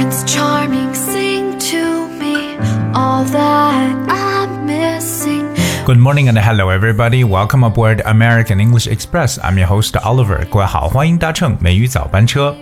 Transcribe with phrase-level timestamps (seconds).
[0.00, 2.56] Prince Charming, sing to me
[2.94, 5.54] all that I'm missing.
[5.84, 7.22] Good morning and hello everybody.
[7.22, 9.38] Welcome aboard American English Express.
[9.44, 10.46] I'm your host Oliver.
[10.48, 12.56] 各位好，欢迎搭乘美语早班车。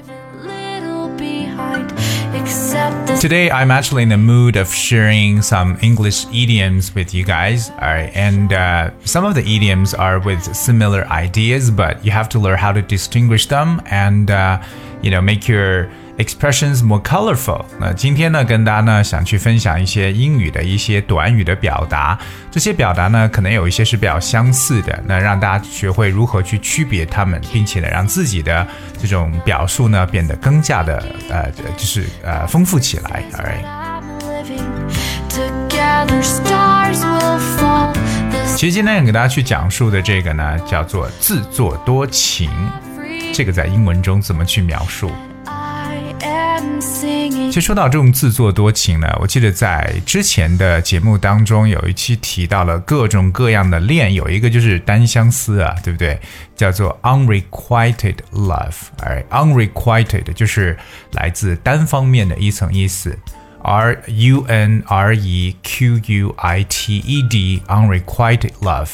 [3.21, 7.71] Today, I'm actually in the mood of sharing some English idioms with you guys.
[7.81, 12.29] All right, and uh, some of the idioms are with similar ideas, but you have
[12.31, 14.59] to learn how to distinguish them and, uh,
[15.03, 15.89] you know, make your
[16.19, 17.65] expressions more colorful。
[17.81, 22.19] 那今天呢，跟大家呢想去分享一些英语的一些短语的表达。
[22.51, 28.67] 这些表达呢，可能有一些是比较相似的，那让大家学会如何去区别它们，并且呢，让自己的
[29.01, 33.23] 这种表述呢变得更加的呃，就是呃丰富起来。
[33.33, 33.65] Alright
[38.57, 42.51] 其实今天想给大家去讲述的这个呢，叫做自作多情。
[43.33, 45.13] 这个在英文中怎么去描述？
[47.51, 56.19] 其实说到这种自作多情呢，我记得在之前的节目当中有一期提到了各种各样的恋，有一个就是单相思啊，对不对？
[56.55, 60.77] 叫做 unrequited love，而 unrequited 就是
[61.13, 63.19] 来自单方面的一层意思
[63.63, 68.91] ，r u n r e q u i t e d unrequited love。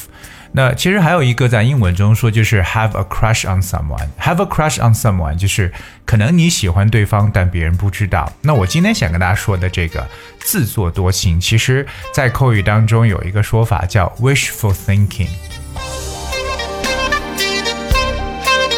[0.57, 4.07] 那其实还有一个在英文中说，就是 have a crush on someone。
[4.17, 5.69] have a crush on someone 就是
[6.05, 8.31] 可能你喜欢对方，但别人不知道。
[8.39, 10.07] 那我今天想跟大家说的这个
[10.39, 15.27] 自作多情，其实在口语当中有一个说法叫 wishful thinking。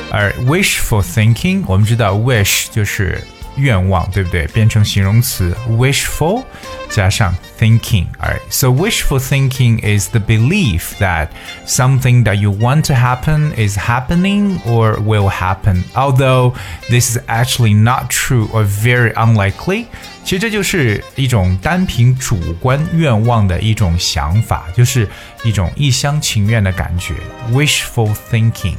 [0.09, 3.22] 而 wishful thinking，我们知道 wish 就是
[3.56, 4.47] 愿望，对不对？
[4.48, 6.42] 变成形容词 wishful
[6.89, 8.07] 加上 thinking.
[8.18, 11.29] Alright, so wishful thinking is the belief that
[11.67, 16.55] something that you want to happen is happening or will happen, although
[16.89, 19.86] this is actually not true or very unlikely.
[20.24, 25.07] 其实这就是一种单凭主观愿望的一种想法，就是
[25.45, 27.14] 一种一厢情愿的感觉，
[27.52, 28.77] wishful thinking。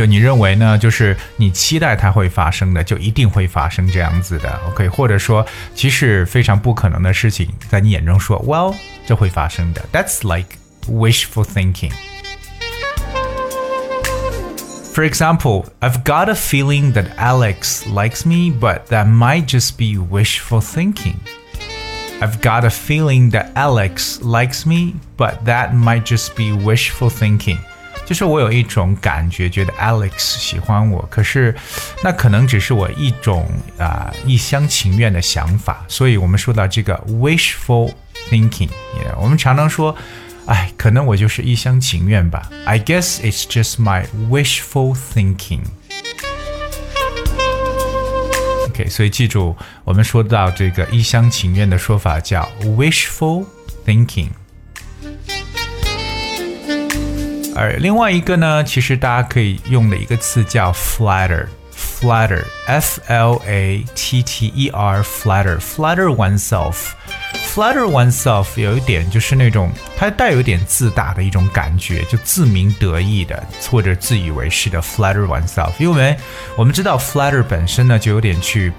[0.00, 0.76] 就你认为呢？
[0.76, 4.88] 就是你期待它会发生的，就一定会发生这样子的，OK？
[4.88, 8.74] 或者说，其实非常不可能的事情，在你眼中说，Well，
[9.06, 9.82] 这会发生的。
[9.92, 11.92] That's like wishful thinking.
[14.92, 19.98] For example, I've got a feeling that Alex likes me, but that might just be
[19.98, 21.16] wishful thinking.
[22.20, 27.58] I've got a feeling that Alex likes me, but that might just be wishful thinking.
[28.11, 31.55] 就是我有一种感觉，觉得 Alex 喜欢我，可是
[32.03, 35.85] 那可能只是我一种啊、一厢情愿的想法。
[35.87, 37.93] 所以我们说到这个 wishful
[38.29, 38.67] thinking，
[39.17, 39.95] 我们常常说，
[40.45, 42.49] 哎，可能我就是一厢情愿吧。
[42.65, 45.61] I guess it's just my wishful thinking。
[48.65, 49.55] OK，所以记住，
[49.85, 53.45] 我们说到这个一厢情愿的说法叫 wishful
[53.85, 54.31] thinking。
[57.55, 76.15] 而另外一个呢，其实大家可以用的一个词叫 flatter，flatter，f l a t t e r，flatter，flatter oneself，flatter oneself 有一点就是那种它带有一点自大的一种感觉，就自鸣得意的或者自以为是的 flatter oneself，因为
[76.55, 78.71] 我们知道 flatter 本身呢就有点去。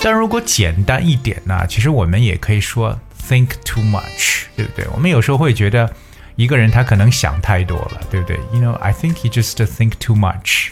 [0.02, 1.66] 但如果简单一点呢？
[1.68, 2.98] 其实我们也可以说
[3.28, 4.86] think too much，对不对？
[4.94, 5.94] 我们有时候会觉得
[6.36, 10.68] 一个人他可能想太多了，对不对？You know, I think he just think too much。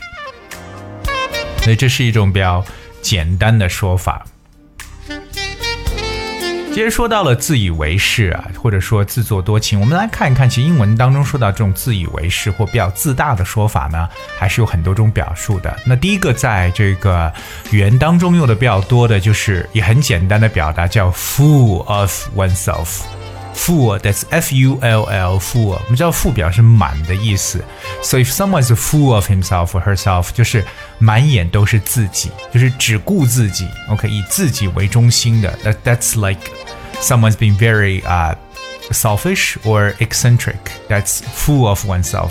[1.63, 2.65] 所以这是一种比较
[3.03, 4.25] 简单的说法。
[6.71, 15.77] 其实说到了自以为是啊，或者说自作多情，我们来看一看，其实英文当中说到这种自以为是或比较自大的说法呢，还是有很多种表述的。
[15.85, 17.33] 那第一个在这个
[17.73, 23.18] 语言当中用的比较多的，就是也很简单的表达，叫 full of oneself。
[23.59, 25.67] full，that's F U L L full。
[25.67, 27.63] 我们知道 full 表示满的意思
[28.03, 30.65] ，so if someone is a full of himself or herself，就是
[30.99, 33.67] 满眼都是自己，就是只顾自己。
[33.91, 36.41] OK，以自己为中心的，that that's like
[37.01, 38.35] someone's been very uh
[38.91, 40.57] selfish or eccentric.
[40.89, 42.31] That's full of oneself.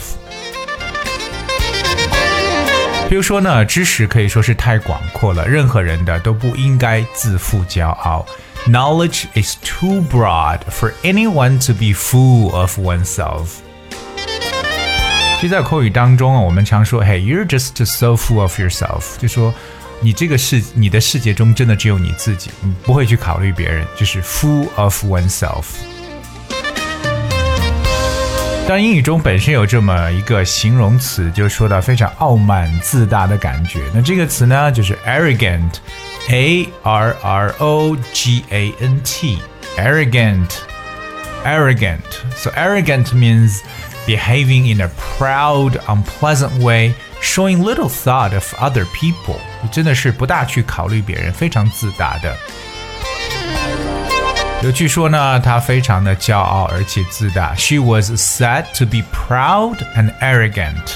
[3.09, 8.25] 比如说呢，知识可以说是太广阔了，任何人的都不应该自负骄傲。
[8.66, 13.60] knowledge is too broad for anyone to be full of oneself.
[15.40, 19.52] 其实，在口语当中啊，我们常说，Hey, you're just so full of yourself，就说
[20.00, 25.64] 你这个世，你的世界中真的只有你自己，你不会去考虑别人，就是 full of oneself。
[28.67, 33.79] 当，英语中本身有这么一个形容词，就说到非常傲慢自大的感觉。
[33.93, 42.01] 那这个词呢，就是 arrogant，a r r o g a n t，arrogant，arrogant。
[42.35, 43.61] So arrogant means
[44.05, 49.37] behaving in a proud, unpleasant way, showing little thought of other people，
[49.71, 52.35] 真的是不大去考虑别人，非常自大的。
[54.62, 57.54] 有据说呢，她非常的骄傲而且自大。
[57.56, 60.92] She was said to be proud and arrogant。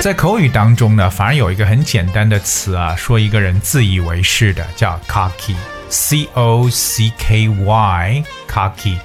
[0.00, 8.98] 在口语当中呢，反而有一个很简单的词啊，说一个人自以为是的，叫 cocky。C O C K Y, cocky.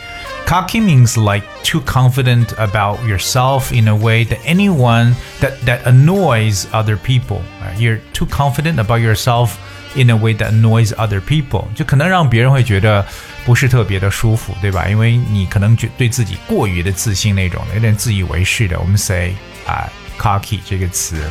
[0.46, 6.66] Cocky means like too confident about yourself in a way that anyone that, that annoys
[6.74, 7.42] other people.
[7.62, 7.80] Right?
[7.80, 9.58] You're too confident about yourself
[9.95, 13.05] In a way that annoys other people，就可能让别人会觉得
[13.45, 14.89] 不是特别的舒服，对吧？
[14.89, 18.79] 因为你可能觉对自己过于的自信那种，有点自以为是的。
[18.79, 19.33] 我们 say
[19.67, 19.89] 啊、
[20.19, 21.23] ，cocky 这个词。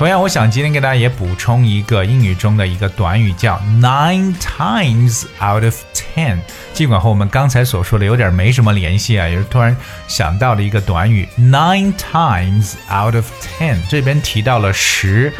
[0.00, 6.38] 同样，我想今天给大家也补充一个英语中的一个短语，叫 nine times out of ten。
[6.72, 9.76] 尽管和我们刚才所说的有点没什么联系啊，也是突然
[10.08, 13.76] 想到了一个短语 nine times out of ten。
[13.90, 15.30] 这边提到了十，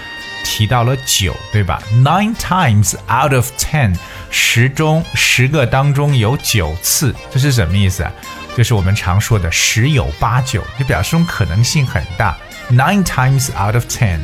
[0.45, 3.97] 提到了九，对吧？nine times out of ten，
[4.29, 8.13] 十中十个当中有九次，这是什么意思啊？
[8.55, 12.37] 就是我们常说的十有八九，就表示这种可能性很大。
[12.71, 14.21] nine times out of ten。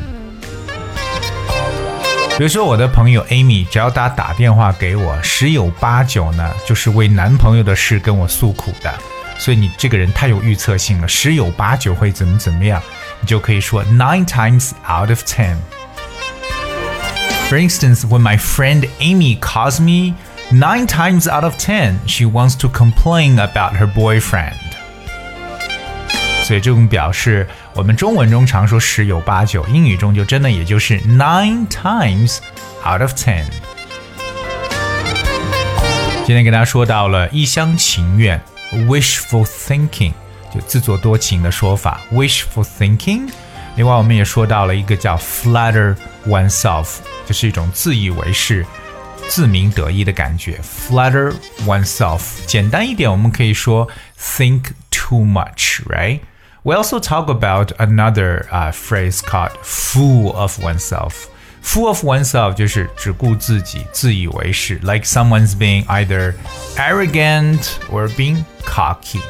[2.38, 8.92] 比如说，我的朋友 Amy，只要他打电话给我，十有八九呢，就是为男朋友的事跟我诉苦的。
[9.38, 12.82] 所以你这个人太有预测性了，十有八九会怎么怎么样，
[13.20, 20.14] 你就可以说 nine times out of ten。For instance, when my friend Amy calls me,
[20.50, 24.54] nine times out of ten, she wants to complain about her boyfriend.
[26.44, 27.46] 所以这种表示，
[27.77, 32.39] 我们中文中常说十有八九，英语中就真的也就是 nine times
[32.83, 33.45] out of ten。
[36.25, 38.41] 今天跟大家说到了一厢情愿
[38.87, 40.11] （wishful thinking），
[40.51, 43.29] 就自作多情的说法 （wishful thinking）。
[43.75, 45.95] 另外，我们也说到了一个叫 flatter
[46.25, 46.95] oneself，
[47.27, 48.65] 就是一种自以为是、
[49.27, 50.59] 自鸣得意的感觉。
[50.63, 51.31] flatter
[51.67, 53.87] oneself，简单一点，我们可以说
[54.19, 56.21] think too much，right？
[56.67, 61.29] We also talk about another uh, phrase called "full of oneself."
[61.61, 66.33] Full of oneself 就是只顾自己、自以为是，like someone's being either
[66.75, 69.21] arrogant or being cocky。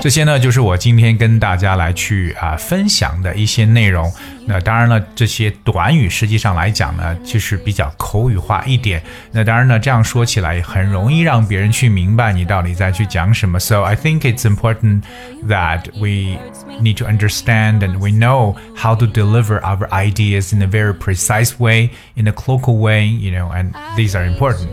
[0.00, 4.12] 这些呢，就是我今天跟大家来去啊分享的一些内容。
[4.46, 9.02] 那当然了，这些短语实际上来讲呢，就是比较口语化一点。
[9.32, 13.58] 那当然呢，这样说起来很容易让别人去明白你到底在去讲什么。
[13.58, 15.04] So I think it's important
[15.48, 16.38] that we
[16.82, 21.54] need to understand and we know how to deliver our ideas in a very precise
[21.58, 24.68] way, in a colloquial way, you know, and these are important.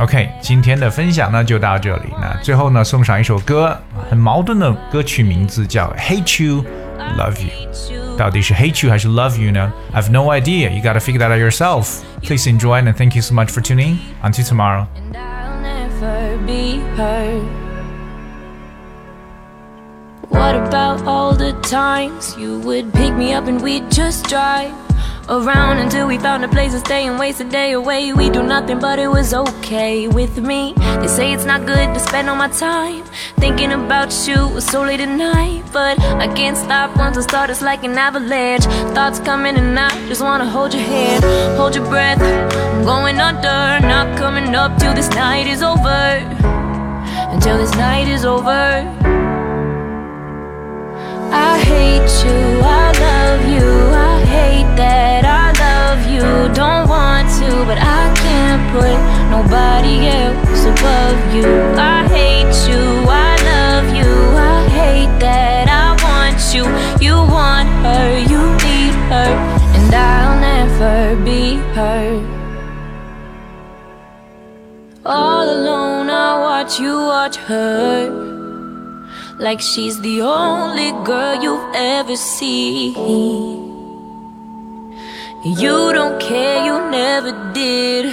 [0.00, 2.12] OK，今天的分享呢就到这里。
[2.20, 3.76] 那最后呢，送上一首歌，
[4.10, 6.64] 很矛盾的歌曲名字叫《Hate You,
[7.16, 7.50] Love You》。
[8.16, 9.72] 到底是 Hate You 还是 Love You 呢？
[9.94, 10.70] I've no idea.
[10.70, 12.00] You gotta figure that out yourself.
[12.22, 13.98] Please enjoy and thank you so much for tuning.
[14.22, 14.86] Until tomorrow.
[20.28, 24.72] What about all the times you would pick me up and we'd just drive?
[25.27, 28.13] Around until we found a place to stay and waste a day away.
[28.13, 30.73] We do nothing, but it was okay with me.
[31.01, 33.03] They say it's not good to spend all my time
[33.37, 37.49] thinking about you so late at night, but I can't stop once I start.
[37.49, 38.65] It's like an avalanche.
[38.95, 41.23] Thoughts coming and I just wanna hold your hand,
[41.57, 42.21] hold your breath.
[42.21, 46.01] I'm going under, not coming up till this night is over.
[47.33, 48.97] Until this night is over.
[51.31, 53.69] I hate you, I love you,
[54.49, 56.25] Hate that I love you.
[56.61, 58.97] Don't want to, but I can't put
[59.35, 61.49] nobody else above you.
[61.77, 62.83] I hate you,
[63.27, 64.11] I love you,
[64.53, 66.65] I hate that I want you.
[67.05, 69.31] You want her, you need her,
[69.77, 72.05] and I'll never be her.
[75.05, 78.09] All alone, I watch you watch her.
[79.39, 83.68] like she's the only girl you've ever seen.
[85.41, 88.07] You don't care, you never did.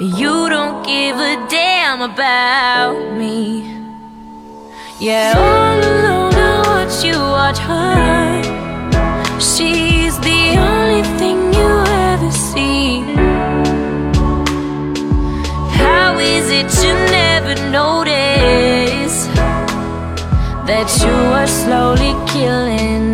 [0.00, 3.62] You don't give a damn about me.
[4.98, 8.42] Yeah, all alone I watch you watch her.
[9.38, 13.02] She's the only thing you ever see.
[15.78, 19.26] How is it you never notice
[20.66, 23.13] that you are slowly killing